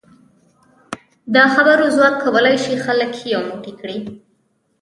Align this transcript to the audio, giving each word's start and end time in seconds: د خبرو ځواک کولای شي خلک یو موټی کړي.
د 1.33 1.35
خبرو 1.53 1.85
ځواک 1.95 2.15
کولای 2.23 2.55
شي 2.63 2.75
خلک 2.85 3.11
یو 3.33 3.41
موټی 3.49 3.73
کړي. 3.81 3.97